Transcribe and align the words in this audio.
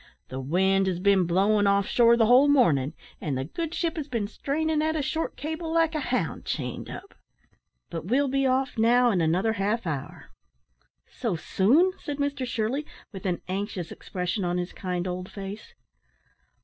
"The 0.29 0.39
wind 0.39 0.87
has 0.87 0.99
been 0.99 1.27
blowin' 1.27 1.67
off 1.67 1.85
shore 1.85 2.17
the 2.17 2.25
whole 2.25 2.47
morning, 2.47 2.93
and 3.21 3.37
the 3.37 3.43
good 3.45 3.75
ship 3.75 3.97
has 3.97 4.07
been 4.07 4.25
straining 4.25 4.81
at 4.81 4.95
a 4.95 5.03
short 5.03 5.37
cable 5.37 5.71
like 5.71 5.93
a 5.93 5.99
hound 5.99 6.43
chained 6.43 6.89
up. 6.89 7.13
But 7.91 8.05
we'll 8.07 8.27
be 8.27 8.47
off 8.47 8.79
now 8.79 9.11
in 9.11 9.21
another 9.21 9.53
half 9.53 9.85
hour." 9.85 10.31
"So 11.07 11.35
soon?" 11.35 11.91
said 11.99 12.17
Mr 12.17 12.47
Shirley, 12.47 12.83
with 13.11 13.27
an 13.27 13.43
anxious 13.47 13.91
expression 13.91 14.43
on 14.43 14.57
his 14.57 14.73
kind 14.73 15.07
old 15.07 15.29
face. 15.29 15.75